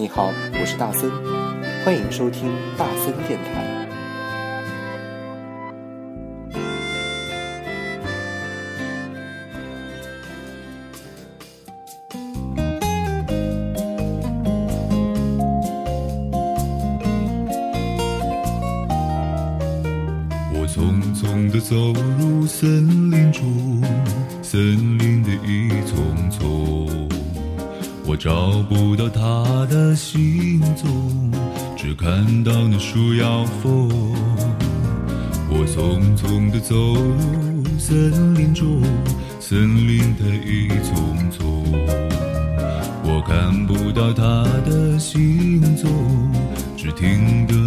[0.00, 1.10] 你好，我是大森，
[1.84, 3.68] 欢迎收听大森电台。
[20.54, 21.76] 我匆匆地走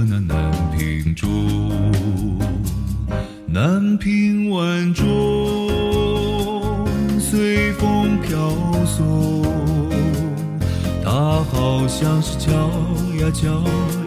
[0.06, 1.30] 那南屏钟。
[3.46, 5.06] 南屏晚钟
[7.20, 8.52] 随风飘
[8.86, 9.44] 送，
[11.04, 13.50] 它好像是敲呀敲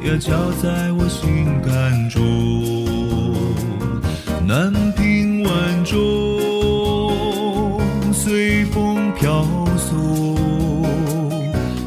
[0.05, 2.25] 呀敲在我心坎中。
[4.47, 5.97] 南屏晚钟
[8.13, 10.37] 随风飘送，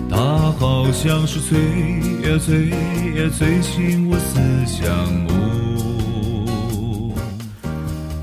[0.09, 1.98] 它好像是催
[2.29, 4.87] 呀催呀催醒我思乡
[5.23, 5.39] 梦。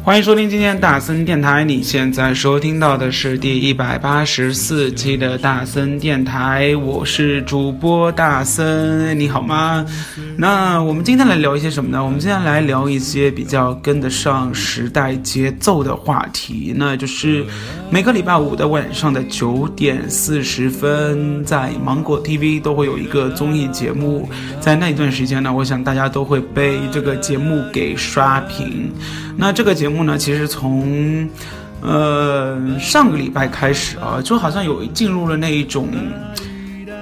[0.05, 9.84] 欢迎收听今天大森电台，你现在收听到的是第一百八十四期的大森电台，我是主播大森，你好吗？
[10.39, 12.05] 那我们今天来聊一些什么呢？
[12.05, 17.43] 我们今天来聊一些比较跟得上时代节奏的话题，那就是
[17.89, 24.28] 每个礼拜五的晚上的九点四十分，在芒果 TV 都会有一个综艺节目，
[24.61, 28.93] 在那一段时间呢，我想大家都会被这个节目给刷屏。
[29.39, 31.27] 那这个节目呢，其实从
[31.81, 35.88] 呃上个礼拜开始啊，就好像有进入了那一种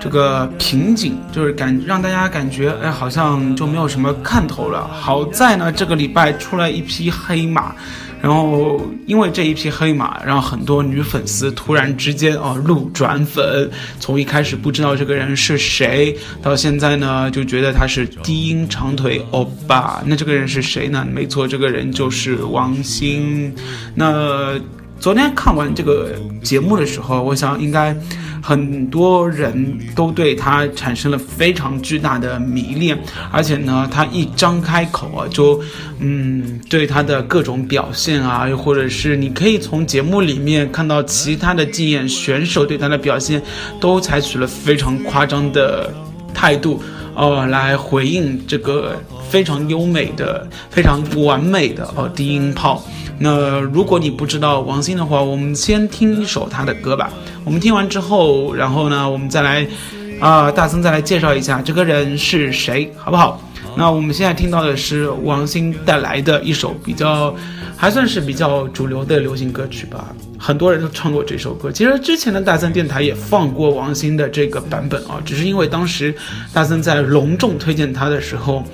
[0.04, 4.87] 这个瓶颈，就是感让大家感觉哎，好像就没有什么看头了。
[4.92, 7.75] 好在呢，这个礼拜出来一匹黑马。
[8.20, 20.03] 然后，因为这一匹黑马，让很多女粉丝突然之间啊路转粉，从一开始不知道这个人是谁，到现在呢就觉得他是低音长腿欧巴。
[20.04, 21.06] 那这个人是谁呢？
[21.10, 23.54] 没错，这个人就是王心。
[23.94, 24.60] 那
[25.00, 27.97] 昨天看完这个节目的时候，我想应该。
[28.47, 32.94] 很多人都对他产生了非常巨大的迷恋，
[33.32, 35.59] 而且呢，他一张开口啊，就，
[35.99, 43.41] 嗯，对他的各种表现啊，又或者是你可以从节目里面看到其他的竞演选手对他的表现，
[43.81, 45.91] 都采取了非常夸张的
[46.34, 46.83] 态度，
[47.14, 52.82] 哦，来回应这个非常优美的、非常完美的哦低音炮。
[53.19, 57.12] 那如果你不知道王心的话，我们先听一首他的歌吧。
[57.44, 59.66] 我们听完之后，然后呢，我们再来，
[60.20, 63.41] 啊，大森再来介绍一下这个人是谁，好不好？
[63.76, 67.34] 那我们现在听到的是王心带来的一首比较，
[67.84, 70.15] 还算是比较主流的流行歌曲吧。
[70.39, 71.71] 很多人都唱过这首歌。
[71.71, 76.15] 其实之前的大森电台也放过王心的这个版本啊，只是因为当时
[76.50, 78.65] 大森在隆重推荐他的时候。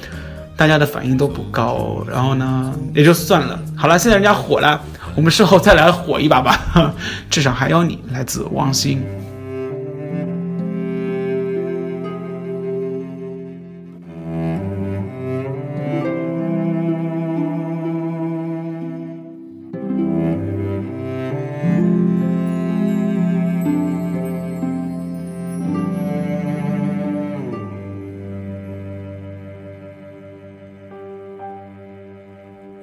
[0.57, 3.59] 大家的反应都不高，然后呢，也就算了。
[3.75, 4.79] 好了，现在人家火了，
[5.17, 6.95] 我们事后再来火一把吧。
[7.31, 9.03] 至少还有你，来自王心。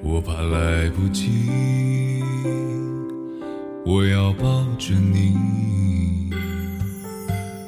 [0.02, 2.22] 我怕来不及，
[3.84, 5.36] 我要抱着你，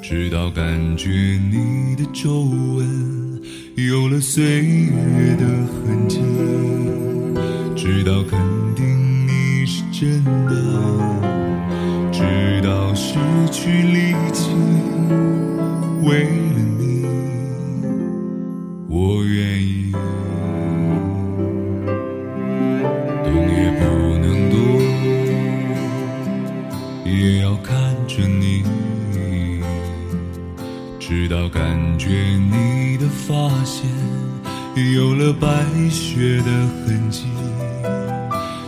[0.01, 3.41] 直到感觉你的皱纹
[3.75, 6.19] 有了岁月的痕迹，
[7.75, 8.39] 直到肯
[8.75, 10.55] 定你是真的，
[12.11, 13.17] 直到失
[13.51, 13.83] 去
[33.27, 33.89] 发现
[34.93, 35.47] 有了白
[35.89, 36.51] 雪的
[36.85, 37.25] 痕迹，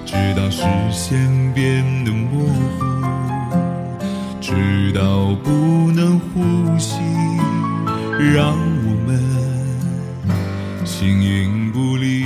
[0.05, 0.61] 直到视
[0.91, 1.17] 线
[1.53, 2.45] 变得模
[2.77, 2.85] 糊，
[4.41, 6.43] 直到不能呼
[6.77, 6.97] 吸，
[8.33, 8.55] 让
[8.85, 9.19] 我们
[10.85, 12.23] 形影不离。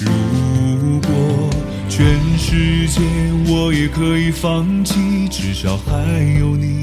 [0.00, 1.50] 如果
[1.88, 2.04] 全
[2.36, 3.00] 世界
[3.46, 5.92] 我也可以放弃，至少还
[6.38, 6.82] 有你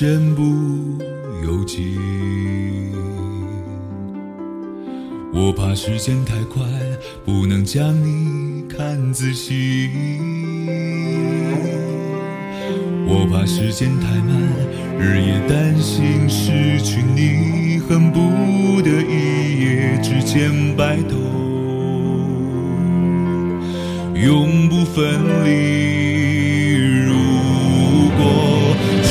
[0.00, 0.44] 身不
[1.44, 1.98] 由己。
[5.34, 6.62] 我怕时间太快，
[7.24, 9.90] 不能将你看仔细。
[13.08, 14.40] 我怕时间太慢，
[15.00, 21.16] 日夜担心失去你，恨不得一夜之间白头，
[24.14, 26.68] 永不分离。
[27.04, 27.14] 如
[28.16, 29.10] 果全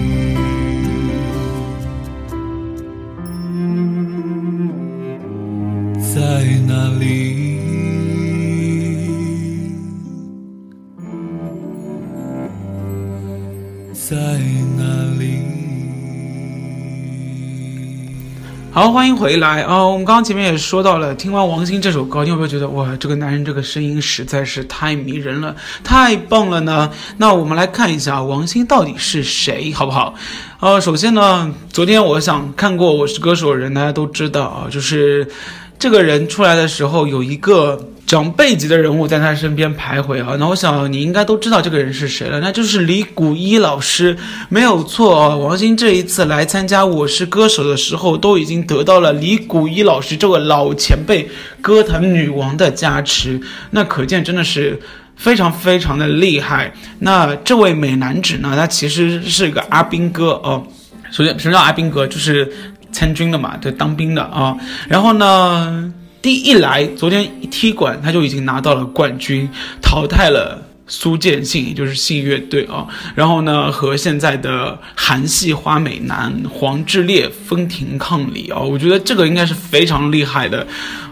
[6.21, 6.27] 在
[6.67, 7.57] 哪里？
[13.91, 14.15] 在
[14.77, 14.83] 哪
[15.17, 15.39] 里？
[18.71, 26.91] 好，欢迎回来啊、我们刚刚前面也说到了，听完王心这首歌，你有没有觉得哇，这个男人这个声音实在是太迷人了，太棒了呢？
[27.17, 30.13] 那我们来看一下王心到底是谁，好不好？
[30.59, 35.27] 呃，首先呢，昨天我想看过《我是歌手》的人，大家都知道啊，就是
[35.81, 37.87] 这个人出来的时候有一个。
[38.07, 44.17] 长辈级的人物在他身边徘徊啊，那我想你应该都知道这个人是谁了，那就是李谷一老师，
[44.49, 45.33] 没有错啊。
[45.33, 51.25] 王心这一次来参加《我是歌手》的时候，都已经得到了李谷一老师这位老前辈、
[51.61, 53.39] 歌坛女王的加持，
[53.69, 54.77] 那可见真的是
[55.15, 56.73] 非常非常的厉害。
[56.99, 60.61] 那这位美男子呢，他其实是一个阿兵哥哦。
[61.11, 62.05] 首先，什么叫阿兵哥？
[62.05, 62.51] 就是
[62.91, 64.57] 参军的嘛，对，当兵的啊。
[64.87, 65.93] 然后呢？
[66.21, 69.49] 第一来，昨天一踢馆他就已经拿到了冠军，
[69.81, 72.85] 淘汰了苏建信，也就是信乐队啊。
[73.15, 78.59] 然后呢，和现在的韩系花美男黄致列分庭抗礼啊。
[78.59, 80.67] 我觉得这个应该是非常厉害的。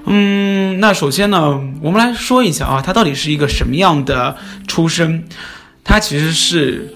[0.06, 5.24] 嗯，那首先呢，我们来说一下啊，他到底是一个什么样的出身？
[5.84, 6.94] 他其实是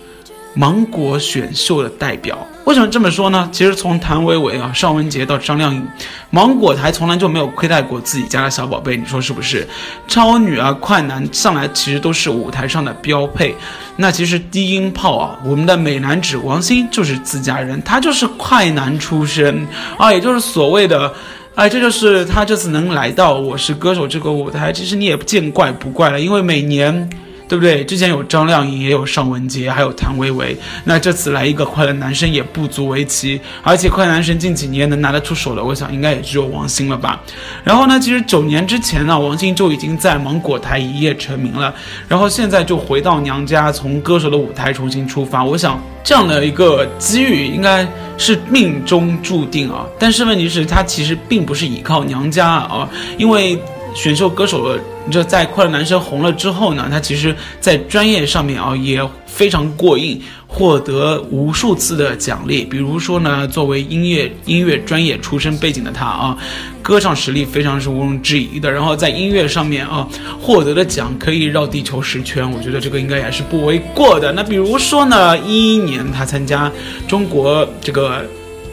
[0.53, 2.47] 芒果选秀的代表。
[2.65, 3.49] 为什么这么说呢？
[3.51, 5.85] 其实从谭维维啊、尚雯婕到张靓颖，
[6.29, 9.67] 芒果台从来就没有亏待过自己家的小宝贝，你说是不是？
[10.07, 13.53] 超女啊、快男上来其实都是舞台上的标配。
[13.97, 19.67] 那其实低音炮啊，我们的美男子王心就是自家人，他就是快男出身
[19.97, 21.13] 啊，也就是所谓的，
[21.55, 27.09] 哎，这就是他这次能来到《我是歌手》这个舞台，其实你也见怪不怪了，因为每年。
[27.53, 27.85] 对不对？
[27.85, 30.57] 之前有张靓颖，也有尚雯婕，还有谭维维。
[30.85, 37.21] 那这次来一个快乐男生也不足为奇，而且快乐男生近几年能拿得出手的，我想应该也只有王心了吧。
[37.63, 41.71] 然后呢，其实九年之前呢，王心就已经在芒果台一夜成名了，
[42.07, 45.43] 然后现在就回到娘家，从歌手的舞台重新出发。
[45.43, 49.85] 我想这样的一个机遇应该是命中注定啊。
[49.99, 53.61] 但是问题是，他其实并不是依靠娘家啊，因为。
[53.93, 54.77] 选秀歌手，
[55.11, 62.63] 这在快乐男生红了之后呢，他其实，在专业上面啊也非常过硬，获得无数次的奖励。
[62.63, 66.37] 比如说呢，作为音乐音乐专业出身背景的他啊，
[66.81, 68.71] 歌唱实力非常是毋庸置疑的。
[68.71, 70.07] 然后在音乐上面啊，
[70.41, 74.31] 获得的奖可以绕地球十圈，我觉得这个应该也是不为过的。
[74.31, 76.71] 那比如说呢，一一年他参加
[77.07, 78.25] 中国这个。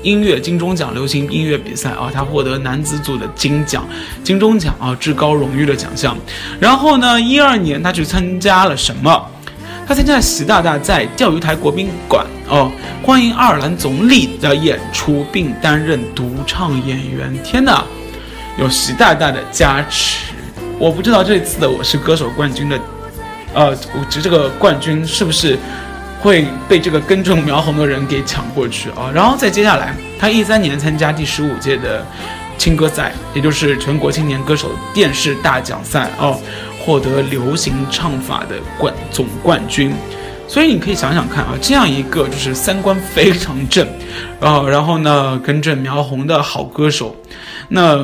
[0.02, 3.87] 音乐金钟奖流行音乐比赛啊，他获得男子组的金奖，
[4.25, 6.16] 金钟奖啊，至高荣誉的奖项。
[6.59, 9.26] 然后呢，一二年他去参加了什么？
[9.87, 12.71] 他参加了习大大在钓鱼台国宾馆哦
[13.02, 17.37] 欢迎爱尔兰总理的演出，并担任独唱演员。
[17.42, 17.83] 天哪，
[18.57, 20.33] 有习大大的加持！
[20.78, 22.80] 我不知道这次的我是歌手冠军的，
[23.52, 25.59] 呃，我这这个冠军是不是？
[26.20, 29.10] 会被这个根正苗红的人给抢过去啊！
[29.14, 32.04] 然后再接下来，他一三年参加第十五届的
[32.58, 36.38] 青歌赛，也就是全国青年歌手电视大奖赛哦，
[36.78, 39.92] 获得流行唱法的冠总冠军。
[40.46, 43.86] 所以你可以想想看啊，这样一个就是三观非常正，
[44.40, 47.16] 啊，然后呢根正苗红的好歌手，
[47.68, 47.98] 那。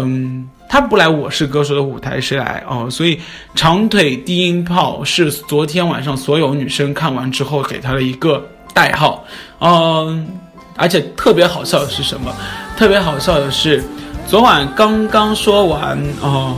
[0.77, 2.87] 他不来《我是歌手》的舞台，谁来哦？
[2.91, 3.19] 所以
[3.55, 9.25] 长腿低音炮是昨天晚上所有女生看完之后给他的一个代号。
[9.59, 10.29] 嗯，
[10.77, 12.31] 而且特别好笑的是什么？
[12.77, 13.83] 特别好笑的是，
[14.29, 16.55] 昨晚刚刚说完哦，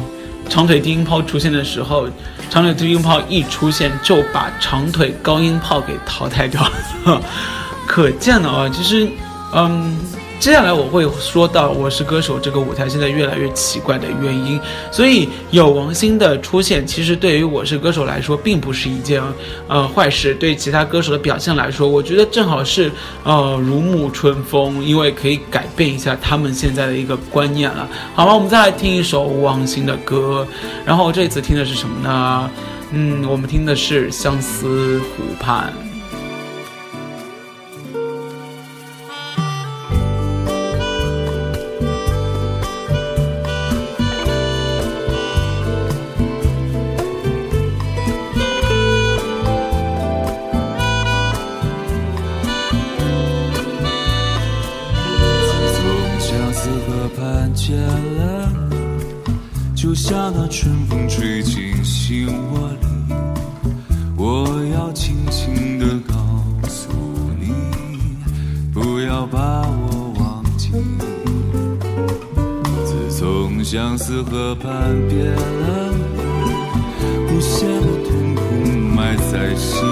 [0.48, 2.08] 长腿低音炮出现的时候，
[2.50, 6.60] 长腿低音炮一出现就把长腿高音炮给淘汰掉
[7.04, 7.22] 了。
[7.86, 9.08] 可见的啊，其实，
[9.54, 9.96] 嗯。
[10.40, 14.58] 接下来我会说到《我是歌手》这个舞台现在越来越奇怪的原因，
[14.92, 19.20] 所以有王心的出现，其实对于《我是歌手》来说并不是一件
[19.66, 22.90] 呃坏事，对其他歌手的表现来说，我觉得正好是
[23.24, 27.88] 呃如沐春风，因为可以改变一下他们现在的一个观念了。
[28.14, 30.46] 好了，我们再来听一首王心的歌，
[30.86, 32.50] 然后这次听的是什么呢？
[32.92, 35.72] 嗯，我们听的是《相思湖畔》。
[73.70, 75.92] 相思河畔别了，
[77.30, 78.40] 无限的痛苦
[78.96, 79.84] 埋在心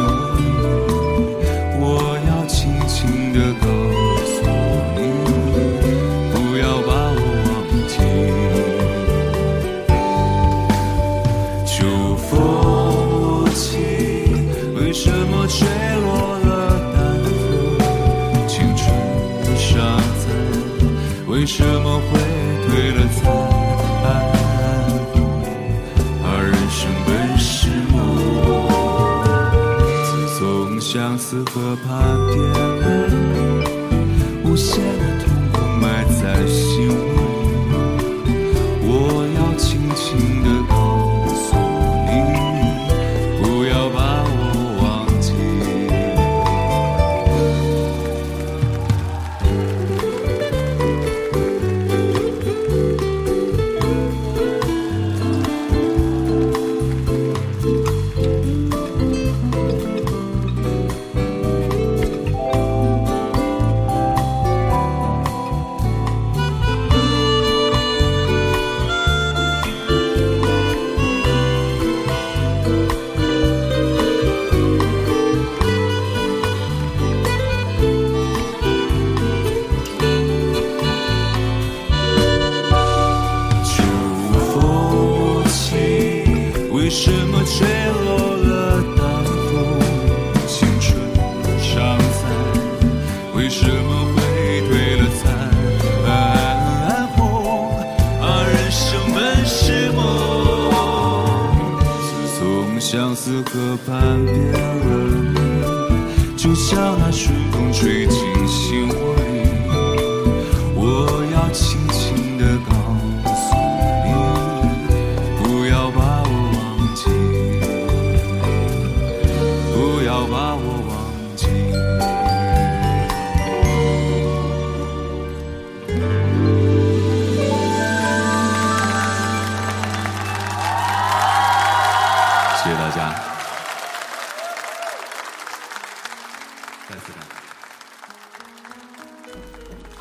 [31.67, 32.86] 相思河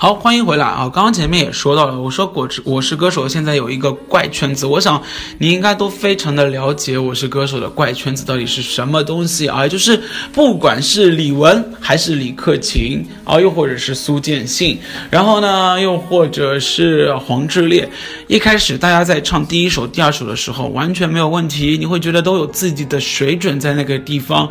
[0.05, 0.87] 好，欢迎回来啊！
[0.93, 5.01] 刚刚前面也说到了，我说果汁我是歌手，现在有一个怪圈子，我想
[5.39, 9.67] 你应该都非常的了解我是歌手的怪圈子到底是什么东西啊？
[9.67, 9.99] 就是
[10.31, 14.77] 不管是李玟还是李克勤啊，又或者是苏建信，
[15.09, 17.89] 然后呢，又或者是黄致列，
[18.27, 24.47] 一开始大家在唱第一首、第二首的时候完全没有问题，你会觉得都有自己的水准在那个地方。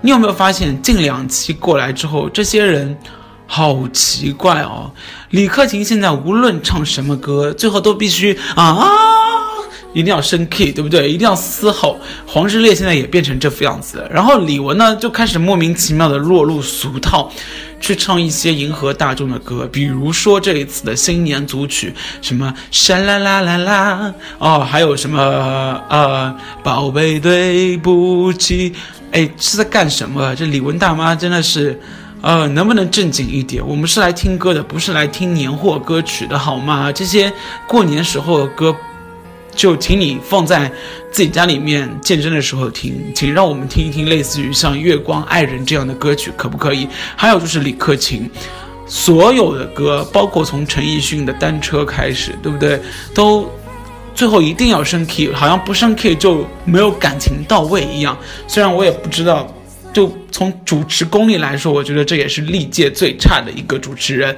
[0.00, 2.96] 你有没有发现近两期过来之后，这些人？
[3.46, 4.90] 好奇怪哦，
[5.30, 8.88] 李克勤现在无论唱什么歌，最后都必须啊，
[9.92, 11.12] 一定要升 key，对不对？
[11.12, 11.98] 一定要嘶吼。
[12.26, 17.30] 黄致列现在也变成这副样子了，然后李玟呢就开始莫名其妙的落入俗套，
[17.78, 25.20] 去唱一些迎合大众的歌，比如说这一次的新年组曲，什么沙啦啦啦啦，哦，还有什么
[25.88, 26.34] 呃，
[26.64, 28.72] 宝贝对不起，
[29.12, 30.34] 哎，是在干什么？
[30.34, 31.78] 这李玟大妈真的是。
[32.24, 33.62] 呃，能不能正经一点？
[33.68, 36.90] 我们是来听歌的，不是来听年货歌曲的，好吗？
[36.90, 37.30] 这些
[37.68, 38.74] 过年时候的歌，
[39.54, 40.72] 就请你放在
[41.12, 46.88] 自己家里面健身的时候听，请让我们听一听类似于像《月光爱人》这样的歌曲，可不可以？
[47.14, 48.30] 还有就是李克勤，
[48.86, 52.80] 所有的歌，包括从陈奕迅的《单车》开始，对不对？
[53.14, 53.46] 都
[54.14, 58.16] 最后一定要升 key，好像不升 key 就没有感情到位一样。
[58.48, 59.46] 虽然我也不知道。
[59.94, 64.36] 就从主持功力来说，我觉得这也是历届最差的一个主持人。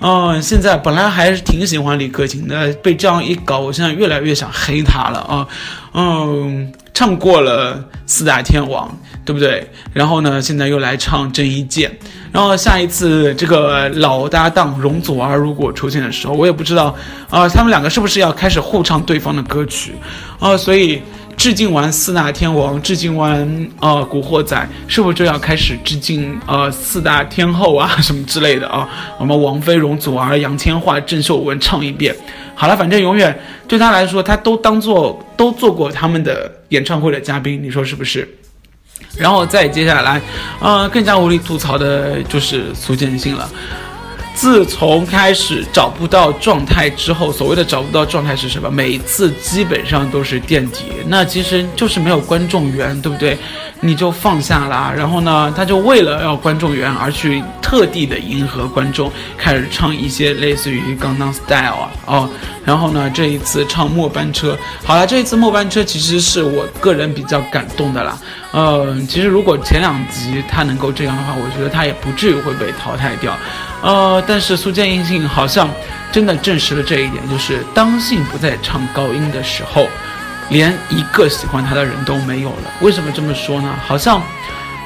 [0.00, 5.48] 嗯，现在本来还是挺喜欢李克勤的，被这样一搞，我现在越来越想黑他了啊。
[5.94, 9.66] 嗯，唱过了四大天王，对不对？
[9.94, 11.90] 然后呢，现在又来唱郑伊健。
[12.30, 16.94] 然后下一次这个老搭档容祖儿如果出现的时候，我也不知道
[17.30, 19.94] 啊，他们两个是不是要开始互唱对方的歌曲
[20.38, 20.54] 啊？
[20.56, 21.00] 所以。
[21.38, 28.88] 致敬完四大天王，致敬完呃古惑仔，是不是就要开始致敬呃四大天后啊什么之类的啊？
[29.18, 32.14] 我们王菲、容祖儿、杨千嬅、郑秀文唱一遍。
[32.56, 38.28] 好了，反正永远对他来说，他都当做都做过他们的演唱会的嘉宾，你说是不是？
[39.16, 40.20] 然后再接下来，
[40.60, 43.48] 呃，更加无力吐槽的就是苏建信了。
[44.38, 48.70] 自从开始找不到状态之后，所谓的找不到状态是什么？
[48.70, 53.36] 每次基本上都是垫底，那其实就是没有观众缘，对不对？
[53.80, 62.30] 你就放下了，然后呢，他就为了要观众缘而去特地的迎合观众，开始唱一些类似于《刚刚 Style》啊，哦，
[62.64, 64.54] 然后呢，这一次唱《末班车》，
[64.86, 68.16] 好了，这一次《末班车》其实是我个人比较感动的啦。
[68.52, 73.36] 嗯，其实如果前两集他能够这样的话，我觉得他也不至于会被淘汰掉。
[73.80, 75.70] 呃，但是苏建信好像
[76.10, 79.86] 真的证实了这一点，就是当信不再唱高音的时候，
[80.50, 82.72] 连一个喜欢他的人都没有了。
[82.80, 83.72] 为什么这么说呢？
[83.86, 84.20] 好像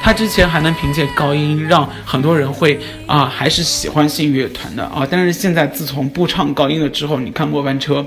[0.02, 5.06] 他之前还能凭借高音让很多人会啊，还是喜欢信乐团的啊。
[5.10, 8.04] 但是现在自从不唱高音了之后，你看末班车，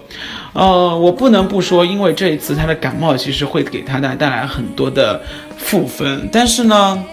[0.54, 5.20] 呃，我不能不说，因为这一次他的感冒其实会给他带带来很多的
[5.58, 6.30] 负分。
[6.32, 7.04] 但是呢。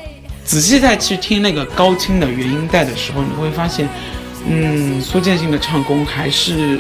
[0.45, 3.89] 仔细再去听那个高清的原音带的时候，你会发现，
[4.47, 6.79] 嗯，苏建信的唱功还是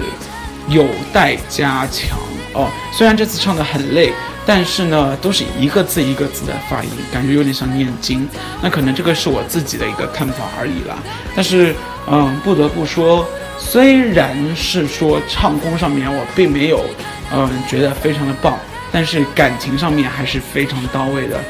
[0.68, 2.18] 有待加强
[2.52, 2.68] 哦。
[2.92, 4.12] 虽然这次唱的很累，
[4.44, 8.28] 但是呢，都是一个字一个字的发音，感觉有点像念经。
[8.60, 10.98] 那可能这个是我自己的一个看法而已啦。
[11.34, 11.74] 但是，
[12.08, 13.26] 嗯，不得不说，
[13.58, 16.84] 虽然是说唱功上面我并没有，
[17.32, 18.58] 嗯，觉得非常的棒，
[18.90, 21.40] 但是感情上面还是非常到位的。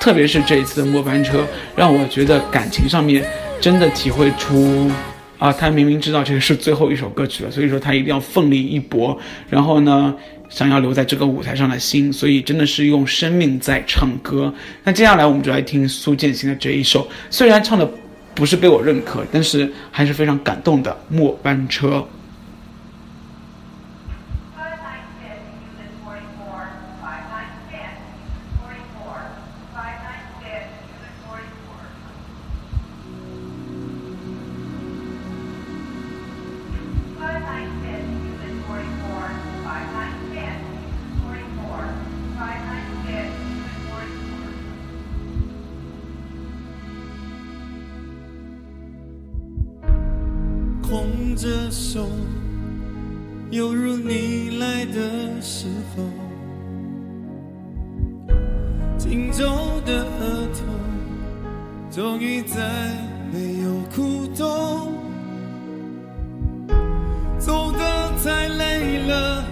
[0.00, 3.22] 特别是这一次的末班车，让我觉得感情上面
[3.60, 4.90] 真的体会出，
[5.38, 9.16] 啊，他明明知道这个是最后一首歌曲了，所以说他一定要奋力一搏，
[9.50, 10.14] 然后呢，
[10.48, 14.52] 想要留在这个舞台上的心，所以真的是用生命在唱歌。
[14.82, 17.86] 那接下来我们就来听苏建新的这一首，虽然唱的
[18.34, 22.02] 不是被我认可，但是还是非常感动的末班车。
[51.50, 52.06] 着手，
[53.50, 56.04] 犹如你来的时候，
[58.96, 59.44] 紧皱
[59.84, 60.60] 的额头，
[61.90, 62.56] 终于再
[63.32, 64.92] 没有苦痛，
[67.36, 69.44] 走得太累了，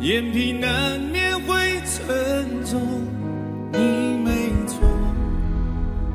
[0.00, 2.80] 眼皮难免会沉重。
[3.72, 3.78] 你
[4.24, 4.78] 没错，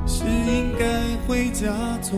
[0.07, 1.67] 是应该回家
[2.01, 2.17] 坐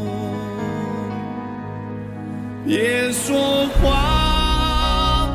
[2.65, 5.27] 别说话，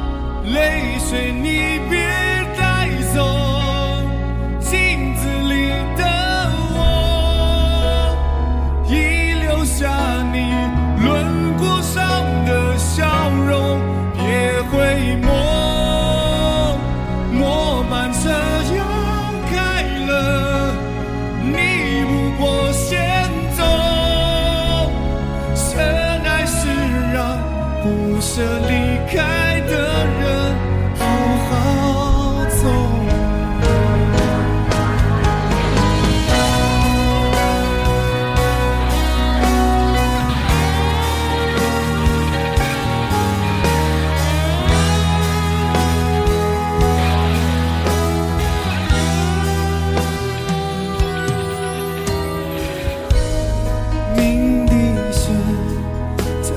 [0.44, 1.32] 泪水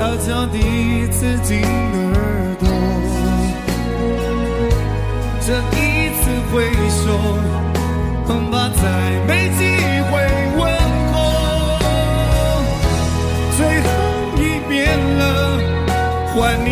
[0.10, 0.58] 悄悄地
[1.12, 2.68] 刺进耳朵，
[5.40, 7.06] 这一次挥手，
[8.26, 8.82] 恐怕再
[9.28, 9.78] 没机
[10.10, 10.12] 会
[10.58, 10.60] 问
[11.14, 11.16] 候。
[13.56, 13.88] 最后
[14.38, 15.22] 一遍了，
[16.34, 16.68] 换你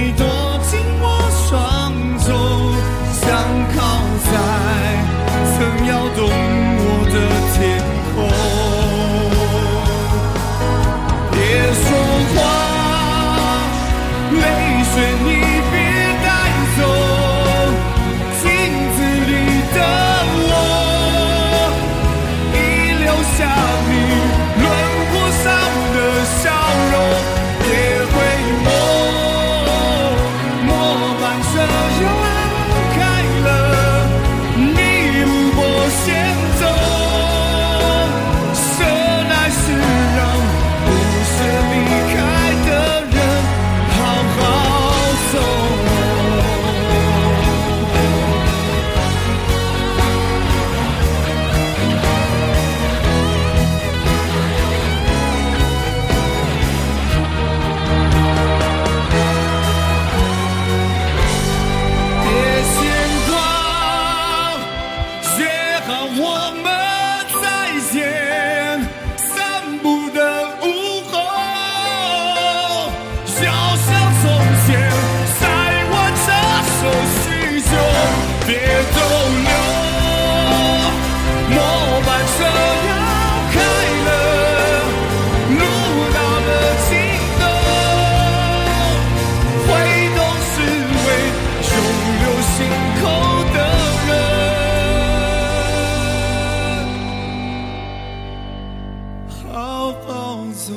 [99.53, 100.73] 好好走。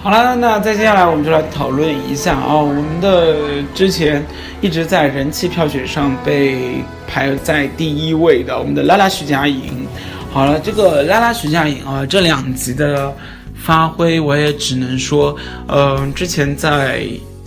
[0.00, 4.24] 好了，那再接下来我们就来讨论一下啊、我们的之前
[4.60, 9.86] 一直在人气票选上被排在第一位的我们的拉拉徐佳莹。
[10.32, 13.12] 好了，这个拉拉徐佳莹啊，这两集的
[13.54, 15.36] 发挥我也只能说，
[15.66, 17.02] 嗯、之前在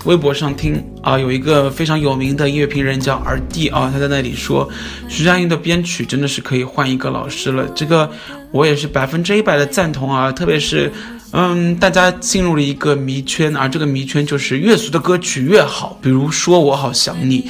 [0.05, 4.67] 微博上听啊、有一个非常有名的音乐评人叫耳弟啊，他在那里说，
[5.07, 7.67] 徐佳莹的编曲真的是可以换一个老师了。
[7.75, 8.09] 这个
[8.51, 10.91] 我也是百分之一百的赞同啊，特别是。
[11.33, 15.97] 嗯，大家进入了一个迷圈，而这个迷圈就是越俗的歌曲越好。
[16.01, 17.43] 比如说《我好想你》，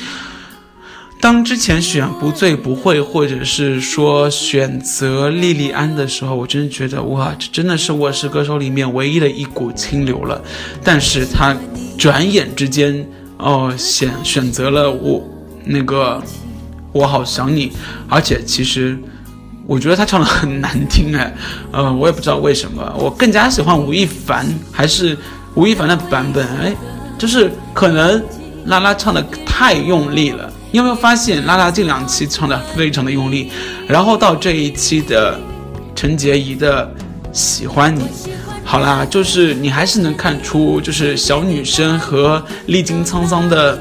[1.20, 10.40] 当之前选《不醉不会》或者是说选择莉莉安的时候，我真的觉得哇，这真的是《我是歌手》里面唯一的一股清流了。
[10.84, 11.58] 但是他
[12.02, 15.24] 转眼之间，哦，选选择了我
[15.64, 16.20] 那个
[16.92, 17.72] 我好想你，
[18.10, 18.98] 而且其实
[19.68, 21.32] 我觉得他唱的很难听哎，
[21.72, 25.16] 呃，我也不知道为什么，我更加喜欢吴亦凡还是
[25.54, 26.76] 吴亦凡的版本哎，
[27.20, 28.20] 就是可能
[28.66, 33.52] 拉拉唱的太用力了，你有没有发现拉拉这两期唱的非常的用力，
[33.88, 35.40] 然后到这一期的
[35.94, 36.92] 陈洁仪的
[37.32, 38.08] 喜欢你。
[38.64, 43.78] 好啦，就是你还是能看出，就是小女生和历经沧桑的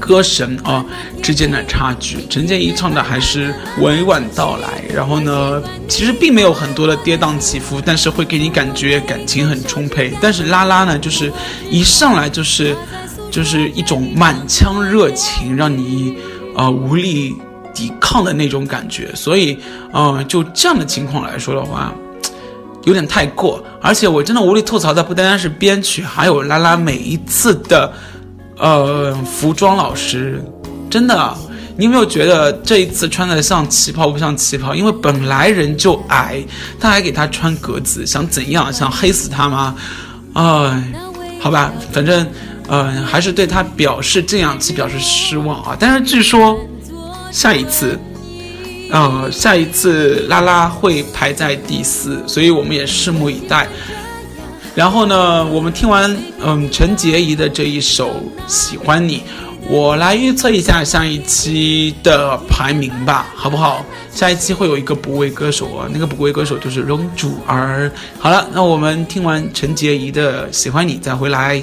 [0.00, 0.84] 歌神啊
[1.22, 2.18] 之间的差距。
[2.28, 10.12] 陈建一唱的还是委婉道来，然后呢，其实并没有很多的跌宕起伏，但是会给你感觉感情很充沛。
[10.20, 11.32] 但是拉拉呢，就是
[11.70, 12.74] 一上来就是
[13.30, 16.16] 就是一种满腔热情，让你
[16.56, 17.36] 呃无力
[17.72, 19.14] 抵抗的那种感觉。
[19.14, 19.56] 所以，
[19.92, 21.94] 呃，就这样的情况来说的话。
[22.86, 27.92] 有点太过，而且我真的无力吐槽的不单单是编曲，还有拉拉每一次的，
[28.56, 30.40] 呃，服装老师，
[30.88, 31.36] 真的，
[31.76, 34.72] 你有没有觉得这一次穿的像旗袍不像旗袍？
[34.72, 36.40] 因为本来人就矮，
[36.78, 38.72] 他还给他穿格子，想怎样？
[38.72, 39.74] 想黑死他吗？
[40.34, 40.92] 哎，
[41.40, 42.24] 好吧，反正，
[42.68, 45.76] 嗯，还是对他表示这样期表示失望啊。
[45.76, 46.56] 但是据说
[47.32, 47.98] 下一次。
[48.90, 53.66] 呃，下一次拉拉会排在第四，所以我们也拭目以待。
[54.74, 58.10] 然后呢，我们听完嗯陈洁仪的这一首
[58.46, 59.18] 《喜欢你》，
[59.68, 63.84] 我来预测一下下一期的排名吧，好不好？
[64.12, 67.90] 下一期会有一个补位歌手啊，那个补位歌手就是容祖儿。
[68.18, 71.62] 好了，那我们听完陈洁仪的《喜欢你》再回来。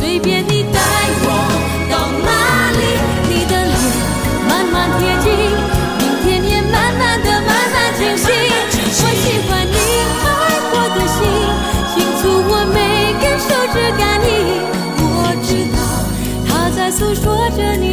[13.97, 14.29] 感应，
[14.97, 15.79] 我知道，
[16.47, 17.90] 它在诉说着你。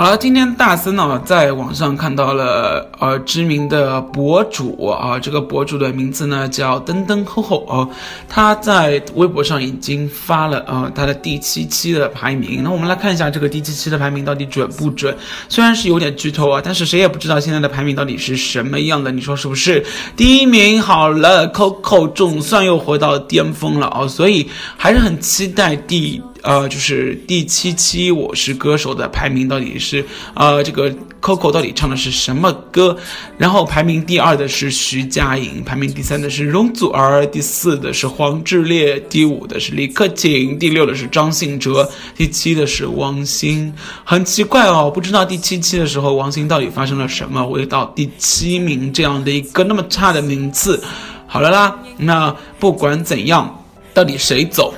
[0.00, 7.86] 好了，今天大森呢在网上看到了呃知名的博主啊，这个博主的名字呢叫噔噔吼吼啊，
[8.26, 12.62] 他在微博上已经发了呃他的第七期的排名。
[12.64, 15.14] 那我们来看一下这个第七期的排名到底准不准？
[15.50, 19.84] 虽然是有点剧透啊，但是谁也不知道现在的排名到底是什么样的，你说是不是？
[20.16, 26.22] 第一名好了，Coco 总算又回到巅峰了啊，所以还是很期待第。
[26.42, 32.96] 呃，就是第七期《我是歌手》的排名到底是，呃，这个 Coco 到底唱的是什么歌？
[33.36, 43.72] 然后排名第二的是徐佳莹，排名第三的是容祖儿，第四的是黄致列，第五的是李克勤，第六的是张信哲，第七的是王心。
[44.04, 50.82] 很奇怪哦，不知道第七期的时候王心到底发生了什么，会到第七名这样的一个那么差的名次。
[51.26, 54.74] 好了啦，那不管怎样，到底谁走？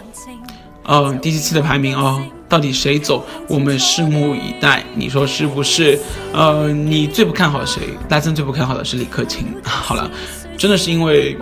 [0.85, 3.25] 嗯，第七期的排名哦，到底谁走？
[3.49, 4.85] 我们拭目以待。
[4.95, 5.99] 你说是不是？
[6.33, 7.83] 呃，你最不看好谁？
[8.09, 9.47] 大森最不看好的是李克勤。
[9.65, 10.11] 好了，
[10.57, 11.35] 真的是因为《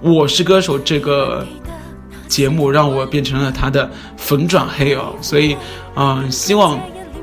[0.00, 1.46] 我是歌手》这个
[2.26, 5.56] 节目让我变成了他的粉转黑哦，所以，
[5.94, 6.78] 嗯，希望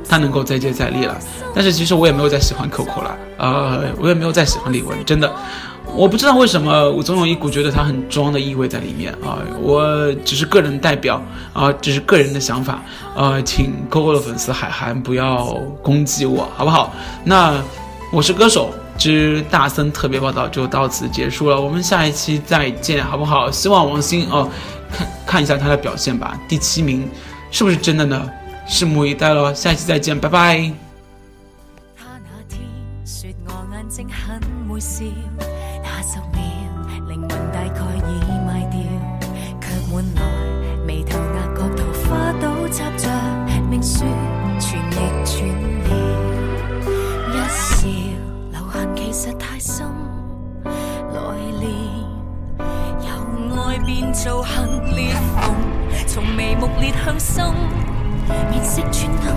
[0.08, 1.18] 他能够再接再厉了。
[1.54, 5.30] 但是其实我也没有再喜欢 Coco 了，呃，我也没有再喜欢李玟，真的。
[5.94, 9.38] 我不知道为什么，我总有一股觉得他很装的意味在里面啊！
[9.62, 11.22] 我只是个人代表
[11.54, 12.82] 啊，只是个人的想法，
[13.16, 16.94] 呃，请 Coco 的粉丝海涵不要攻击我，好不好？
[17.26, 17.62] 那
[18.12, 23.52] 我是歌手之大森特别报道就到此结束了，我们下一期再见，好不好？
[23.52, 24.50] 希望王鑫哦，
[24.92, 27.08] 看看一下他的表现吧，第七名
[27.52, 28.30] 是不是真的呢？
[28.68, 30.72] 拭目以待喽，下一期再见，拜拜。
[31.98, 32.62] 他那天
[33.06, 35.04] 说我眼睛很会笑，
[53.94, 55.54] 变做恨裂缝，
[56.08, 57.44] 从眉目裂向心，
[58.50, 59.28] 面色转暗。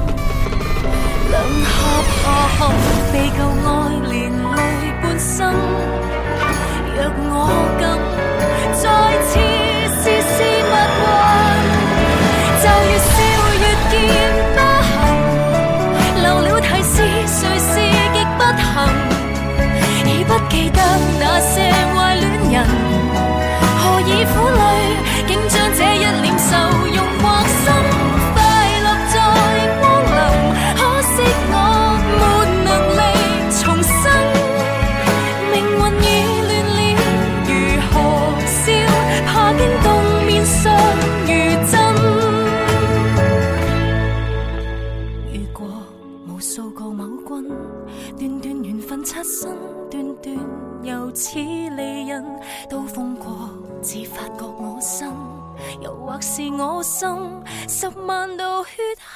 [1.29, 1.75] 两合
[2.23, 2.25] 下
[2.57, 2.63] 陷，
[3.13, 3.67] 被旧爱
[4.09, 4.15] 连
[4.55, 4.57] 累
[5.03, 5.37] 半生。
[6.95, 7.35] 若我
[7.81, 7.83] 今
[8.81, 8.83] 再
[9.27, 9.33] 次
[9.91, 10.33] 试试
[10.71, 11.05] 密运，
[12.63, 13.13] 就越笑
[13.59, 13.93] 越见
[14.55, 14.95] 不行。
[16.23, 17.75] 留了提示，谁是
[18.15, 18.73] 極不幸，
[20.07, 20.79] 已不記得
[21.19, 21.74] 那些
[56.59, 57.09] 我心
[57.69, 59.14] 十万道血痕。